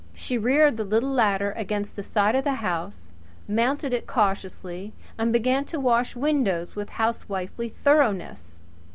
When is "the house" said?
2.43-3.11